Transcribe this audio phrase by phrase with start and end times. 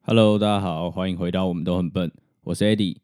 [0.00, 2.10] Hello，大家好，欢迎回到我们都很笨，
[2.44, 2.96] 我是 Eddie。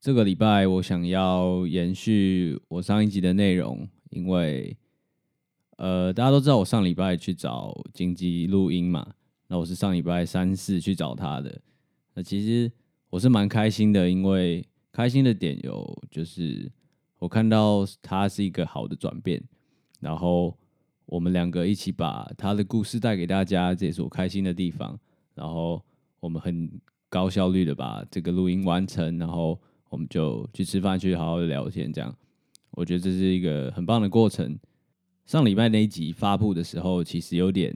[0.00, 4.76] 这个礼拜我想要延续我上一集的内容，因为
[5.76, 9.14] 呃，大家都知道我上礼拜去找经济录音嘛，
[9.48, 11.60] 那我是上礼拜三四去找他的。
[12.14, 12.70] 那其实
[13.10, 16.70] 我是蛮开心的，因为开心的点有就是
[17.24, 19.42] 我看到他是一个好的转变，
[19.98, 20.54] 然后
[21.06, 24.98] 我们两个一起把他的故事带给大家，这也是我开心的地方。
[25.34, 25.82] 然后
[26.20, 26.70] 我们很
[27.08, 29.58] 高效率的把这个录音完成，然后
[29.88, 32.14] 我们就去吃饭，去好好的聊天，这样
[32.72, 34.58] 我觉得这是一个很棒的过程。
[35.24, 37.74] 上礼拜那一集发布的时候，其实有点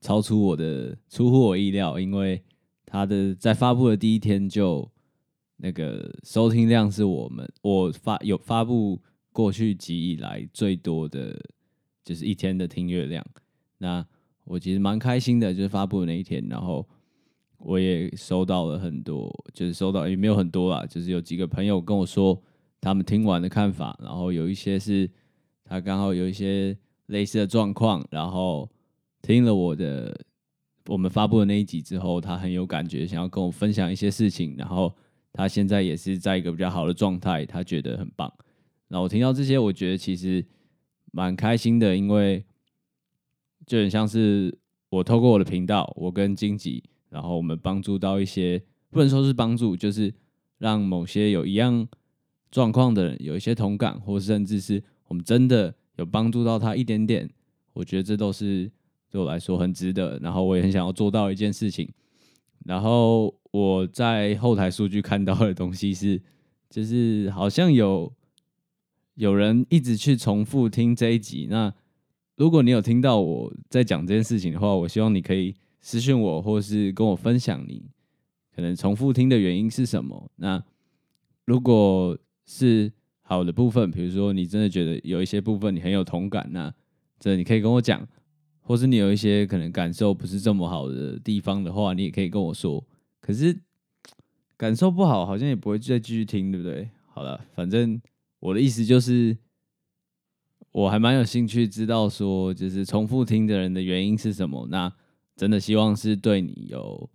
[0.00, 2.40] 超出我的出乎我意料，因为
[2.86, 4.88] 他的在发布的第一天就
[5.64, 9.00] 那个收听量是我们我发有发布
[9.32, 11.34] 过去集以来最多的，
[12.04, 13.24] 就是一天的听阅量。
[13.78, 14.06] 那
[14.44, 16.86] 我其实蛮开心的，就是发布的那一天，然后
[17.56, 22.38] 我也收到了很多，就是收到也没有很多啦，就是有几个朋友跟我说
[22.78, 25.10] 他们听完的看法，然后有一些是
[25.64, 28.70] 他刚好有一些类似的状况，然后
[29.22, 30.14] 听了我的
[30.88, 34.94] 我们发布的那一集之后，他很有感觉，想要跟我分享一些事情，然后
[35.34, 38.32] 他现在也是在一个比较好的状态，他觉得很棒。
[38.88, 40.42] 然后我听到这些，我觉得其实
[41.12, 42.42] 蛮开心的，因为。
[43.66, 44.54] 就很像是
[44.90, 50.12] 我透过我的频道，我跟荆棘，然后我们帮助到一些，不能说是帮助，就是
[50.58, 51.88] 让某些有一样
[52.50, 57.26] 状况的人有一些同感，或甚至是我们真的有帮助到他一点点，
[57.72, 58.70] 我觉得这都是
[59.08, 60.18] 对我来说很值得。
[60.18, 61.90] 然后我也很想要做到一件事情。
[62.64, 66.20] 然后我在后台数据看到的东西是，
[66.70, 68.12] 就是好像有
[69.14, 71.72] 有人一直去重复听这一集，那。
[72.36, 77.88] 如果你有听到我在讲这件事情的话，我希望你可以私信我，或是跟我分享你
[78.52, 80.28] 可能重复听的原因是什么。
[80.34, 80.60] 那
[81.44, 82.92] 如果是
[83.22, 86.74] 好的部分，比如说你真的觉得有一些部分你很有同感，那
[87.20, 88.00] 这你可以跟我讲；
[88.64, 92.84] 或是你有一些可能感受不是这么好的地方的话，你也可以跟我说。
[93.20, 93.56] 可是
[94.56, 96.90] 感受不好，好像也不会再继续听，对不对？
[97.12, 98.02] 好了，反正
[98.40, 99.36] 我的意思就是。
[100.72, 104.66] 我还蛮有兴趣知道说，就是重复听的人的原因是什么。
[104.72, 104.92] 那
[105.36, 107.08] 真的希望是对你有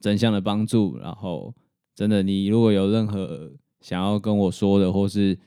[0.00, 0.98] 真相的帮助。
[0.98, 1.54] 然后，
[1.94, 5.38] 真的你如果有任何想要跟我说的，或是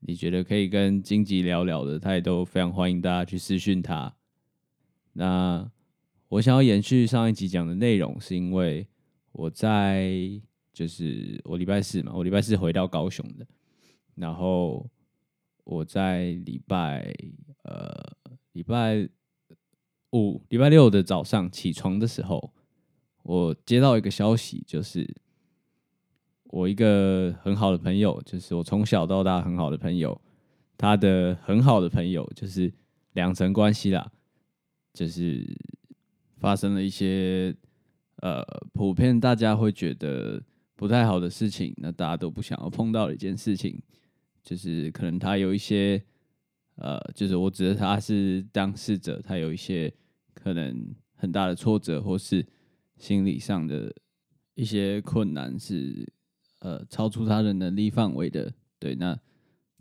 [0.00, 4.14] 你觉得可以跟荆棘聊聊的，他也都非常欢迎大家去私讯他。
[5.16, 5.70] 那
[6.28, 8.86] 我想要延续上一集讲的内容，是因为
[9.32, 10.40] 我在
[10.72, 13.46] 就是我礼拜四嘛，我礼拜四回到高雄的，
[14.14, 14.88] 然后。
[15.68, 17.12] 我在礼拜
[17.64, 17.90] 呃
[18.52, 19.08] 礼拜
[20.12, 22.52] 五、礼拜六的早上起床的时候，
[23.24, 25.12] 我接到一个消息，就是
[26.44, 30.20] 我一个很好的朋友，就是我从小到大很好的朋友，
[30.78, 32.72] 他的很好的朋友，就是
[33.14, 34.12] 两层关系啦，
[34.96, 35.46] 就是
[36.38, 37.54] 发生了一些
[38.22, 38.42] 呃
[38.72, 40.42] 普遍大家会觉得
[40.74, 43.78] 不太好的事情，那大家都不想要碰到的一件事情。
[44.42, 46.02] 就是可能他有一些，
[46.76, 49.92] 呃，就是我指的他是当事者，他有一些
[50.32, 52.46] 可能很大的挫折，或是
[52.96, 53.94] 心理上的
[54.54, 56.10] 一些困难，是
[56.60, 58.50] 呃超出他的能力范围的。
[58.78, 59.18] 对，那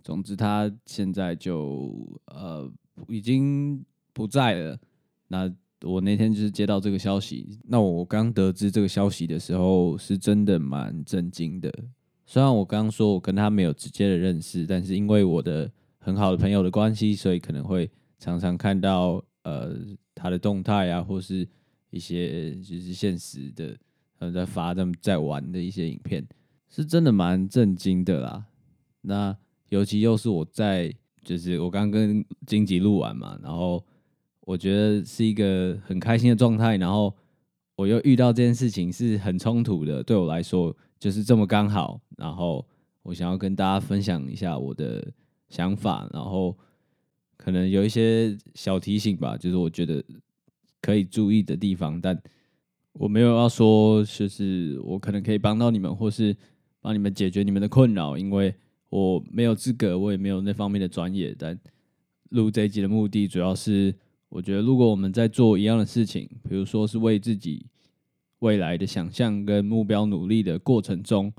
[0.04, 2.70] 总之他现在就呃
[3.08, 4.80] 已经不在了。
[5.28, 11.72] 那我那天就是接到这个消息，那我刚得知这个消息的时候，是真的蛮震惊的。
[12.26, 19.76] 虽然我刚刚说我跟他没有直接的认识，但是因为我的很好的朋友的关系，所以可能会常常看到呃
[20.16, 21.48] 他的动态啊，或是
[21.92, 23.78] 一些就是现实的
[24.18, 26.26] 呃在发他们在玩的一些影片，
[26.68, 28.46] 是真的蛮震惊的啦。
[29.02, 29.38] 那
[29.70, 30.92] 尤其又是我在
[31.24, 33.86] 就是我刚跟荆棘录完嘛，然后
[34.46, 37.14] 我觉得是一个很开心的状态，然后
[37.76, 40.74] 我又遇到这件事情是很冲突的，对我来说。
[40.98, 42.66] 就是这么刚好，然后
[43.04, 45.06] 我想要跟大家分享一下我的
[45.50, 46.58] 想法，然后
[47.38, 50.04] 可能有一些小提醒吧，就是我觉得
[50.82, 52.20] 可以注意的地方，但
[52.94, 56.36] 我没有要说，就是我可能可以帮到你们，或是
[56.82, 58.56] 帮你们解决你们的困扰，因为
[58.90, 61.36] 我没有资格，我也没有那方面的专业。
[61.38, 61.60] 但
[62.30, 63.94] 录这一集的目的，主要是
[64.30, 67.68] 我觉得，如果我们在做一样的事情，比如说是为自己。
[68.40, 71.34] 未来的想象跟目标努力的过程中，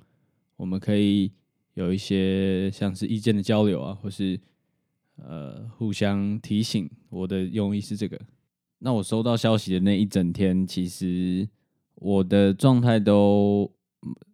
[0.57, 1.31] 我们可以
[1.75, 4.41] 有一些像是意见的交流啊，或是
[5.17, 6.91] 呃互相提醒。
[7.11, 8.19] 我的用意是这个。
[8.79, 11.47] 那我收到消息的那一整天，其实
[11.97, 13.71] 我的状态都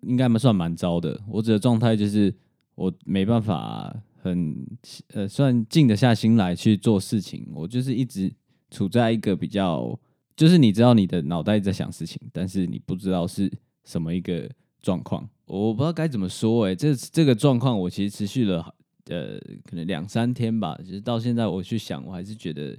[0.02, 1.20] 应该算蛮糟的。
[1.28, 2.32] 我指的状态就是
[2.76, 4.64] 我没办法很
[5.08, 7.46] 呃算静得下心来去做事情。
[7.52, 8.32] 我就是一直
[8.72, 9.96] 处在一个比较，
[10.34, 13.48] 就是你知道你的脑袋在想事情，但是你不知道是
[13.84, 15.28] 什么一个状况。
[15.46, 18.74] 我不知道该怎么说哎，这这个状况我其实持续了
[19.06, 22.76] 呃可能两三天吧，就是到现在我去想，我还是觉得。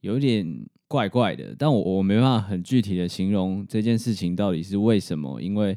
[0.00, 0.46] 有点
[0.86, 5.76] 怪怪的，但我我没办法很具体的形容这件事情到底是为什么，因为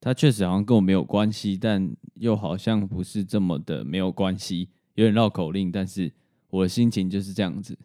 [0.00, 5.70] 它确实好像跟我没有关系，但又好像不是这么的没有关系，有点绕口令。
[5.70, 6.12] 但是
[6.50, 7.78] 我的心情就是这样子。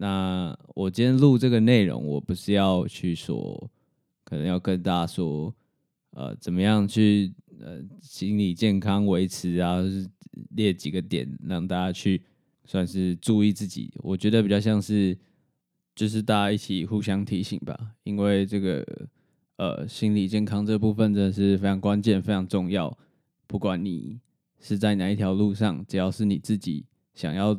[0.00, 3.68] 那我今天录这个内容，我不是要去说，
[4.22, 5.52] 可能要跟大家说，
[6.10, 9.78] 呃，怎么样去呃心理健康维持啊，
[10.50, 12.22] 列几个点让大家去。
[12.70, 15.16] 算是注意自己，我觉得比较像是，
[15.94, 17.94] 就是大家一起互相提醒吧。
[18.02, 18.84] 因为这个
[19.56, 22.94] 呃心理健康这部分真的是非常关键、非常重要。
[23.46, 24.20] 不管你
[24.60, 26.84] 是在哪一条路上，只要是你自己
[27.14, 27.58] 想要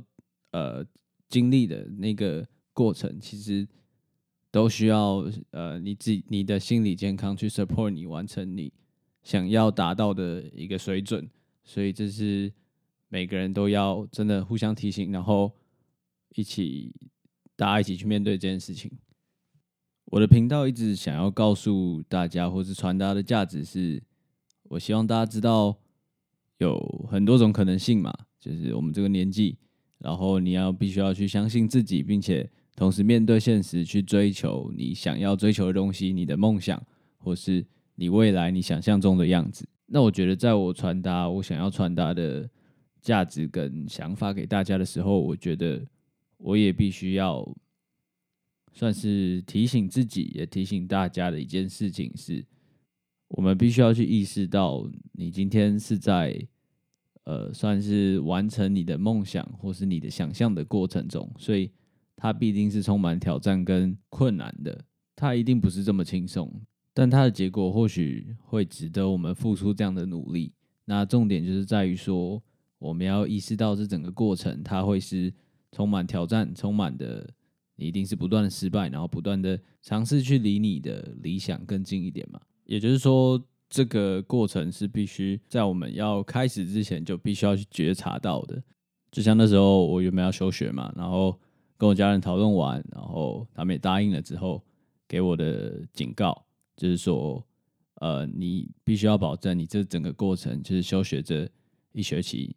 [0.52, 0.86] 呃
[1.30, 3.66] 经历的那个过程，其实
[4.52, 8.74] 都需要呃你自己你的心理健康去 support 你完成你
[9.24, 11.30] 想要达到的一个水准。
[11.64, 12.52] 所以这是。
[13.12, 15.52] 每个人都要真的互相提醒，然后
[16.36, 16.94] 一起
[17.56, 18.92] 大家一起去面对这件事情。
[20.06, 24.00] 我的频道一直想要告诉大家，或是传达的价值是，
[24.66, 25.76] 我希望大家知道
[26.60, 26.78] 有
[27.10, 29.58] 很多种可能性嘛，就是我们这个年纪，
[30.00, 36.82] 然后你要必须要去相信自己，并且同时面对现实，去追求你想要追求的东西，你的梦想，
[37.18, 37.66] 或是
[37.96, 39.68] 你未来你想象中的样子。
[39.86, 42.50] 那我觉得，在我传达我想要传达的。
[43.02, 45.82] 价值跟想法给大家的时候，我觉得
[46.36, 47.50] 我也必须要
[48.74, 52.46] 算是提醒自己，也提醒大家的一件事情是，
[53.30, 56.46] 我们必须要去意识到，你今天是在
[57.30, 61.70] 呃，算是完成你的梦想或是你的想象的过程中，所以
[62.16, 64.84] 它必定是充满挑战跟困难的，
[65.16, 66.52] 它一定不是这么轻松，
[66.94, 70.54] 但它的结果或许会值得我们付出这样的努力。
[70.86, 72.42] 那重点就是在于说。
[72.80, 75.34] 我们要意识到这整个过程，它会是
[75.74, 77.30] 充满挑战，充满的，
[77.76, 82.40] 你一定是不断的失败，然后不断的尝试去离你的理想更近一点嘛。
[82.64, 83.38] 也就是说，
[83.70, 88.62] 这个过程是必须在我们要开始之前就必须要去觉察到的。
[89.12, 91.40] 就像那时候我原本要休学嘛，然后
[91.78, 94.64] 跟我家人讨论完，然后他们也答应了之后，
[95.08, 96.46] 给我的警告
[96.76, 97.44] 就是说，
[97.96, 101.50] 呃，你必须要保证你这整个过程就是休学这
[101.92, 102.56] 一学期。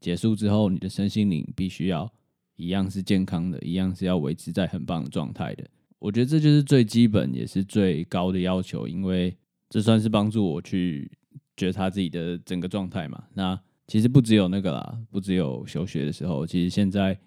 [0.00, 2.12] 结束之后，你的身心灵必须要
[2.56, 5.64] 一样是健康的，一样是要维持在很棒的状态的。
[6.00, 9.36] 我觉得这就是最基本也是最高的要求，因为
[9.72, 11.10] 这算是帮助我去
[11.56, 13.24] 觉察自己的整个状态嘛。
[13.32, 17.18] 那其实不只有那个啦，不只有休学的时候，其实现在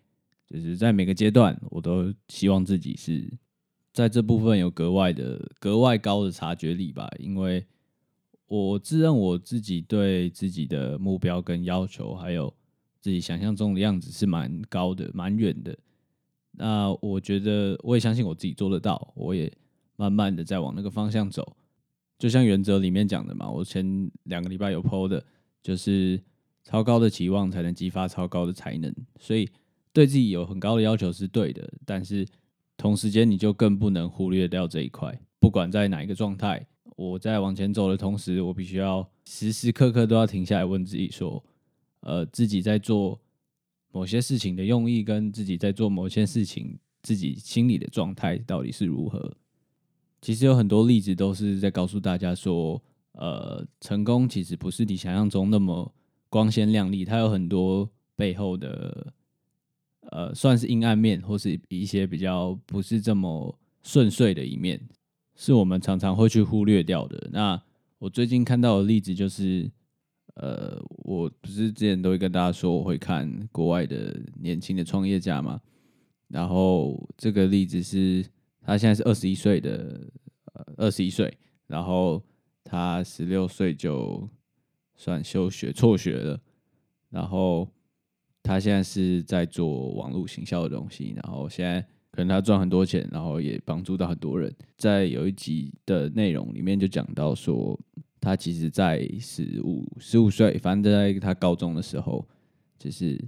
[0.47, 3.27] 就是在每个阶段，我都希望自己是
[3.92, 7.65] 在这部分有格外的、格外高的察觉力吧，因为
[8.45, 12.53] 我自认我自己对自己的目标跟要求还有。
[13.01, 15.77] 自己想象中的样子是蛮高的、蛮远的。
[16.53, 19.13] 那我觉得，我也相信我自己做得到。
[19.15, 19.53] 我也
[19.96, 21.55] 慢慢的在往那个方向走。
[22.17, 25.24] 就像原则里面讲的嘛，我前两个礼拜有 PO 的，
[25.62, 26.22] 就是
[26.63, 28.93] 超高的期望才能激发超高的才能。
[29.19, 29.50] 所以
[29.91, 32.25] 对自己有很高的要求是对的，但是
[32.77, 35.17] 同时间你就更不能忽略掉这一块。
[35.39, 41.43] 不管在哪一个状态，我在往前走的同时，我必须要时时刻刻都要停下来问自己说。
[42.01, 43.19] 呃，自己在做
[43.91, 49.36] 某些事情的用意，跟自己在做某些事情自己心里的状态到底是如何？
[50.25, 55.94] 其实有很多例子都是在告诉大家说，呃，成功其实不是你想象中那么
[56.29, 59.13] 光鲜亮丽，它有很多背后的，
[60.10, 64.82] 呃，算是阴暗面，或是一些比较不是这么顺遂的一面，
[65.36, 67.29] 是我们常常会去忽略掉的。
[67.32, 67.62] 那
[68.00, 69.70] 我最近看到的例子就是。
[70.38, 75.62] 呃，我不是之前都会跟大家说我会看国外的年轻的创业家嘛，
[76.27, 78.25] 然后这个例子是
[78.62, 79.98] 他现在是二十一岁的，
[80.77, 82.22] 二十一岁，然后
[82.63, 84.29] 他十六岁就
[84.96, 86.39] 算休学辍学了，
[87.10, 87.67] 然后
[88.44, 97.79] 他现在是在做网络行销的东西，然后现在可能他赚很多钱，然后也帮助到很多人，在有一集的内容里面就讲到说。
[98.22, 102.27] 他其实，在十五十五岁，反正在他高中的时候，
[102.79, 103.24] 就是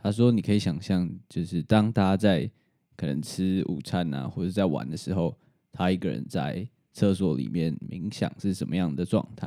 [0.00, 2.48] 他说你可以想象，就是当大家在
[2.94, 5.36] 可能吃午餐啊，或者在玩的时候，
[5.76, 9.46] 他一个人在厕所里面冥想是什么样的状态，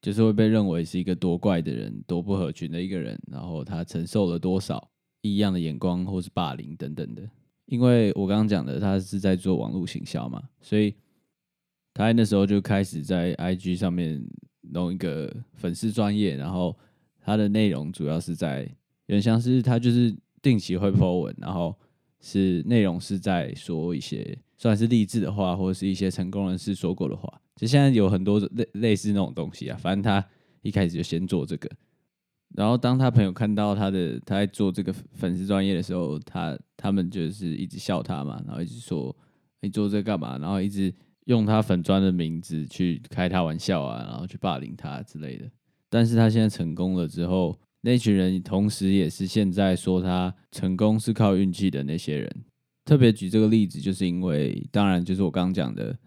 [0.00, 4.90] 就是会被认为是一个多怪的人、多不合群的一个人，然后他承受了多少
[5.20, 7.28] 异样的眼光或是霸凌等等的。
[7.66, 10.94] 因为我刚刚讲的，他是在做网络行销嘛，所以
[11.92, 14.24] 他那时候就开始在 IG 上面
[14.62, 16.74] 弄一个粉丝专业，然后
[17.20, 21.78] 他的内容主要是在，有点像是他就是定期会 po 文，然后
[22.20, 27.40] 是内容是在说一些算是励志的话，或者是一些成功人士说过的话。
[27.56, 30.24] 就现在有很多类类似那种东西啊，反正他
[30.62, 31.70] 一开始就先做这个。
[32.56, 39.14] 然后当他朋友看到他的他在做这个粉丝专业的时候，他他们就是一直笑他嘛，然后一直说
[39.60, 40.36] 你做这干嘛？
[40.38, 40.92] 然后一直
[41.26, 45.48] 用他粉专的名字去开他玩笑啊，然后去霸凌他之类的。
[45.88, 52.44] 但是他现在成功了之后，那群人同时也是现在说他成功是靠运气的那些人。
[52.84, 55.98] 特别举这个例子，就是因为当然就是我刚讲的，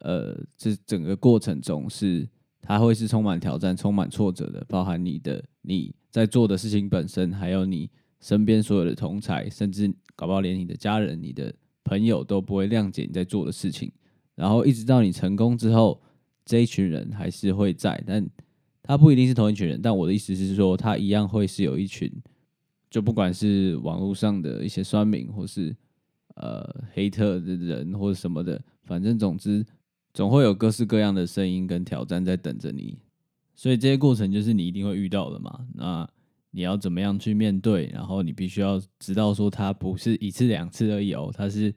[0.00, 2.28] 呃，这整个过程中是。
[2.60, 7.88] 他会是充满挑战、充满挫折的，包含你的你在做的事情本身，还有你
[8.20, 13.90] 身边所有的同才，甚至搞不好连你的家人、你的朋友都不会谅解你在做的事情。
[14.34, 16.02] 然后一直到你成功之后，
[16.44, 18.28] 这一群人还是会在，但
[18.82, 19.80] 他不一定是同一群人。
[19.82, 22.10] 但我的意思是说，他一样会是有一群，
[22.90, 25.76] 就不管是网络上的一些酸民，或是
[26.36, 29.64] 呃黑特的人，或者什么的，反正总之。
[30.14, 32.98] 总会有各式各样的声音跟挑战在等着你，
[33.54, 35.64] 所以这些过程就是你一定会遇到的嘛。
[35.74, 36.08] 那
[36.50, 37.88] 你要怎么样去面对？
[37.92, 41.72] 然后你必须要知道说，它不是一次两次而已哦，它是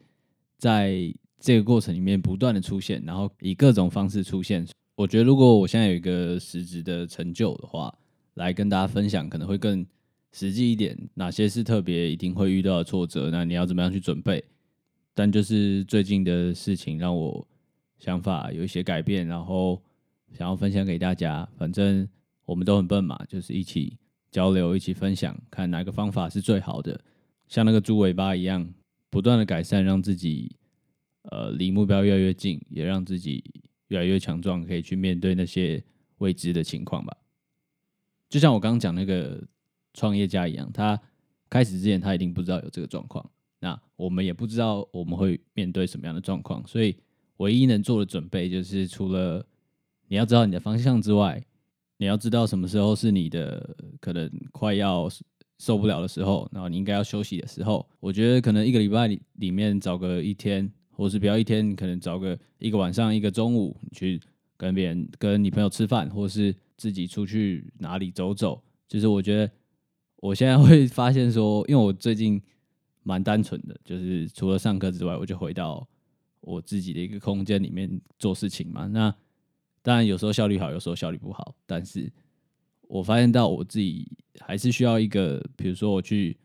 [0.58, 4.66] 在这个过程里面不断的出现，然后以各种方式出现。
[4.96, 7.94] 我觉得如果我现在有一个实质的成就的话，
[8.36, 9.86] 来跟大家分享，可能会更
[10.32, 10.98] 实际一点。
[11.14, 13.30] 哪些是特别一定会遇到的挫折？
[13.30, 14.44] 那你要怎么样去准备？
[15.14, 17.48] 但就是最近的事情让我。
[18.00, 19.80] 想法有一些改变，然后
[20.34, 21.48] 想要分享给大家。
[21.56, 22.10] 反正
[22.46, 23.96] 我们都很笨嘛，就是一起
[24.32, 27.00] 交流，一起分享，看哪个方法是最好的。
[27.48, 28.68] 像那个猪尾巴一样，
[29.12, 30.56] 不断的改善，让自己
[31.30, 33.44] 呃离目标越来越近，也让自己
[33.92, 35.82] 越来越强壮，可以去面对那些
[36.18, 37.16] 未知的情况吧。
[38.28, 39.42] 就像我刚刚讲那个
[39.94, 41.00] 创业家一样，他
[41.48, 43.30] 开始之前他一定不知道有这个状况，
[43.60, 46.96] 那我们也不知道我们会面对什么样的状况，所以。
[47.38, 49.44] 唯一能做的准备就是，除了
[50.08, 51.44] 你要知道你的方向之外，
[51.98, 55.10] 你要知道什么时候是你的可能快要
[55.58, 57.84] 受不了的时候，然后你应该要休息的时候。
[58.00, 59.08] 我觉得可能一个礼拜
[59.38, 64.20] 里面找个一天，或是不要一天，你可能找个一个晚上、一个中午，你去
[64.58, 68.62] 跟别人、跟女朋友吃饭，或是自己出去哪里走走。
[68.88, 69.52] 就是我觉得
[70.18, 72.42] 我现在会发现说，因为我最近
[73.04, 75.88] 蛮单纯的，就是除了上课之外，我就回到。
[76.44, 79.14] 我自己的一个空间里面做事情嘛，那
[79.84, 81.54] 当然有时候效率好，有时候效率不好。
[81.68, 82.12] 但是
[82.88, 86.36] 我发现到我自己还是需要一个，比如说我去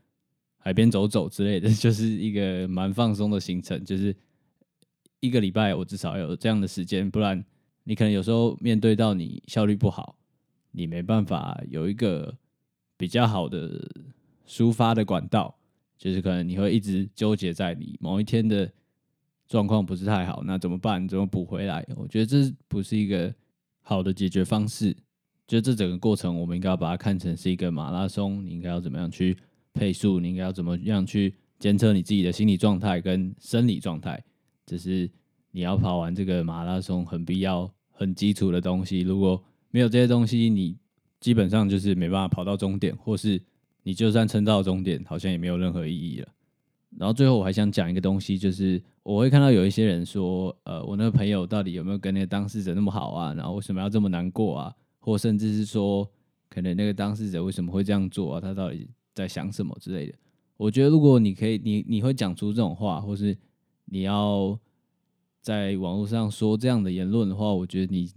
[0.58, 3.82] 海边走走之类的， 就是一个蛮放松的行程。
[3.86, 4.14] 就是
[5.20, 7.44] 一个礼拜我至少有这样的时间，不然
[7.84, 10.16] 你可能有时候面对到你效率不好，
[10.72, 12.36] 你没办法有一个
[12.96, 13.88] 比较好的
[14.46, 15.56] 抒发的管道，
[15.98, 18.70] 就是可能你会一直纠结在你某一天的。
[19.48, 21.06] 状况不是太好，那怎么办？
[21.06, 21.86] 怎么补回来？
[21.94, 23.32] 我觉得这不是一个
[23.80, 24.92] 好的解决方式。
[25.46, 28.44] 就这整个过程，我们应该要把它看成是一个马拉松。
[28.44, 29.36] 你应该要怎么样去
[29.72, 30.18] 配速？
[30.18, 34.20] 你应该要怎么样去监测你自己的心理状态跟生理状态？
[34.66, 35.08] 只是
[35.52, 39.00] 你要跑完这个马拉松很必要、很基础的东西。
[39.00, 40.76] 如果没有这些东西，你
[41.20, 43.40] 基本上就是没办法跑到终点，或是
[43.82, 46.28] 你就算撑到终点，好像也没有任何意义了。
[46.98, 53.34] 然后最后我还想讲一个东西，就是我会看到有一些人说，呃，我那个朋友到底有没有跟那个当事者那么好啊？
[53.34, 54.74] 然后为什么要这么难过啊？
[54.98, 56.08] 或甚至是说，
[56.48, 58.40] 可能那个当事者为什么会这样做啊？
[58.40, 60.14] 他到底在想什么之类的？
[60.56, 63.36] 我觉得如果你可以，你你会讲出这种话，或是
[63.86, 64.58] 你要
[65.40, 68.12] 在网络上说这样的言论的话，我觉得你，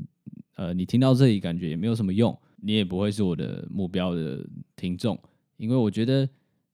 [0.56, 5.18] 呃，你听到这里感觉也没有什么用，你也不会是我的目标的听众，
[5.58, 6.30] 因为我觉得。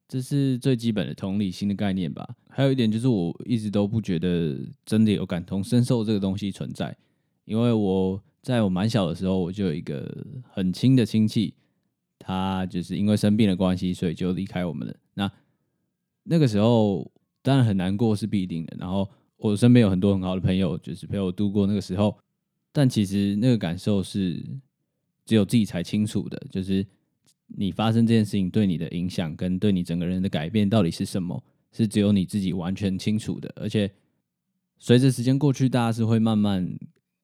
[0.08, 2.24] 这是最基本的同理心的概念吧。
[2.48, 6.96] 还有一点就是，我一直都不觉得真的有感同身受这个东西存在。
[7.44, 11.54] 因为我在我蛮小的时候，我就有一个很亲的亲戚，
[12.20, 14.94] 他就是因为生病的关系，所以就离开我们了。
[15.14, 15.32] 那
[16.22, 17.10] 那个时候
[17.46, 18.76] 当然很难过是必定的。
[18.78, 22.18] 然后我身边有很多很好的朋友，就是陪我度过那个时候。
[22.72, 24.44] 但其实那个感受是
[25.24, 26.84] 只有自己才清楚的，就是。
[27.48, 33.48] 你发生这件事情对你的影响跟对你整个人的改变到底是什么，是只有你自己完全清楚的。
[33.54, 33.88] 而且
[34.80, 36.76] 随着时间过去，大家是会慢慢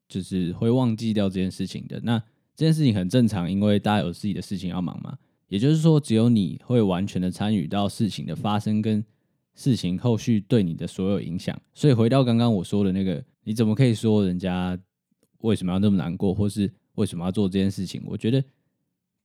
[0.09, 1.99] 就是会忘记掉这件事情的。
[2.05, 2.21] 那
[2.55, 5.19] 这件事情很正常，因为大家有自己的事情要忙嘛。
[5.49, 9.05] 也就是说，只有你会完全的参与到事情的发生跟
[9.55, 11.61] 事情后续对你的所有影响。
[11.75, 14.79] 所以回到刚刚我说的那个，你怎么可以说人家
[15.39, 18.03] 为什么要那么难过，或是为什么要做这件事情？
[18.07, 18.43] 我觉得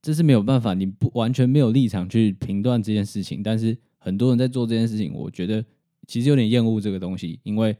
[0.02, 3.42] 这是没有办法，你不完全没有立场去评断这件事情。
[3.42, 5.64] 但是很多人在做这件事情，我觉得
[6.08, 7.76] 其实有点厌恶这个东西，因为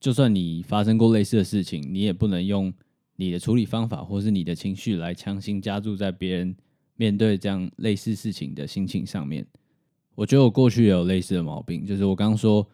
[0.00, 2.72] 就算你发生过类似的事情，你也不能用
[3.16, 6.56] 你的处理方法或是你的情绪来强行加注在别人。
[6.94, 9.44] 面对这样类似事情的心情上面，
[10.14, 12.66] 我觉得我过去也有类似的毛病，就是我刚刚说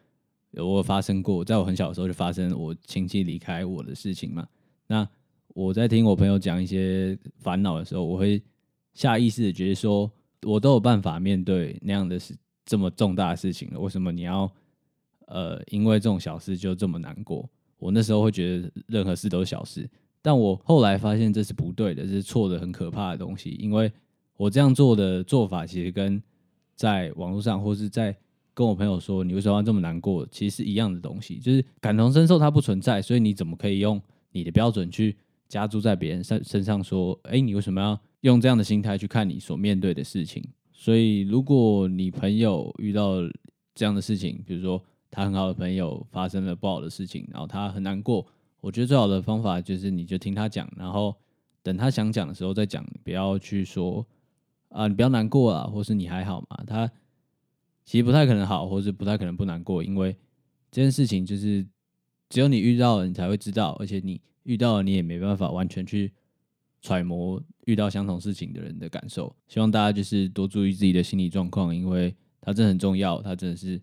[0.50, 4.46] 有发生过，在我很小的时候就发生我亲戚离开我的事情嘛。
[4.86, 5.08] 那
[5.48, 8.42] 我在听我朋友讲一些烦恼的时候，我会
[8.94, 10.10] 下意识的觉得说，
[10.42, 14.50] 我都有办法面对那样的事，这么重大的事情了，为什么你要
[15.26, 17.48] 呃因为这种小事就这么难过？
[17.78, 19.88] 我那时候会觉得任何事都是小事，
[20.20, 23.90] 但我后来发现这是不对的，这是错的，很可怕的东西，因为。
[24.38, 26.22] 我这样做的做法，其实跟
[26.78, 28.16] 在网络上或是在
[28.54, 35.16] 跟我朋友说你为什么要这么难过，其实是一样的东西，就是感同身受它不存在，所以你怎么可以用你的标准去
[35.48, 36.82] 加注在别人身身上？
[36.82, 40.40] 说，哎，你为什么要用这样的心态去看你所面对的事情？
[40.72, 43.16] 所以，如果你朋友遇到
[43.74, 44.80] 这样的事情，比如说
[45.10, 48.24] 他很好的朋友发生了不好的事情，然后他很难过，
[48.60, 51.12] 我觉得最好的方法就是你就听他讲，然后
[51.60, 54.06] 等他想讲的时候再讲，不要去说。
[54.68, 56.62] 啊，你不要难过啊，或是你还好嘛？
[56.66, 56.90] 他
[57.84, 60.14] 其实不太可能好，或是不太可能不难过，因为
[60.70, 61.66] 这件事情就是
[62.28, 66.12] 只有你遇到了，你才会知道，而且你遇到了，你也没办法完全去
[66.80, 69.34] 揣摩遇到相同事情的人的感受。
[69.46, 73.80] 希望大家就是多注意自己的心理状况，因为它真的很重要，它真的是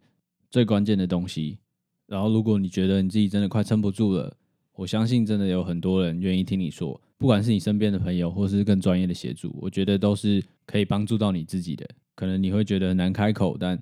[0.51, 1.57] 最关键的东西。
[2.05, 4.37] 然后，如果你觉得你自己真的快撑不住了，
[4.73, 7.01] 我相信真的有很多人愿意听你说。
[7.17, 11.87] 不管是你身边的朋友，或是更专业的协助，我觉得都是可以帮助到你自己的。
[12.13, 13.81] 可能你会觉得难开口，但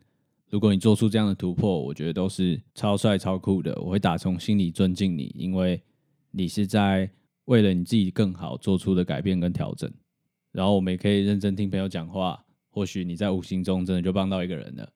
[0.50, 3.74] 如果你做出这样的突破，我觉得都是超帅超酷的。
[3.82, 5.82] 我会打从心里尊敬你，因为
[6.32, 7.10] 你是在
[7.46, 9.92] 为了你自己更好做出的改变跟调整。
[10.52, 14.88] 然后我们也可以认真听朋友讲话，或许你在无形中真的就帮到一个人了。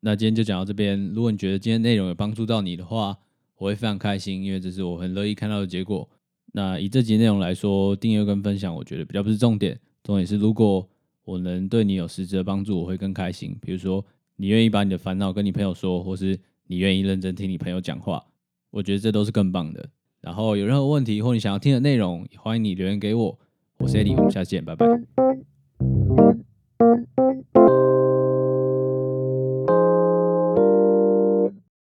[0.00, 1.12] 那今天就讲到这边。
[1.12, 3.18] 如果你觉得今天内容有帮助到你的话，
[3.56, 6.08] 我会非常开心，因为这是我很乐意看到的结果。
[6.56, 10.88] 那以这集内容来说，订阅跟分享，我觉得比较不是重点，重点是如果
[11.24, 13.56] 我能对你有实质的帮助，我会更开心。
[13.60, 14.04] 比如说，
[14.36, 16.38] 你愿意把你的烦恼跟你朋友说，或是
[16.68, 18.24] 你愿意认真听你朋友讲话，
[18.70, 19.84] 我觉得这都是更棒的。
[20.20, 23.36] 然后有任何问题或你想要听的内容，欢迎你留言给我。
[23.78, 24.86] 我是 Eddie，我们下次见，拜拜。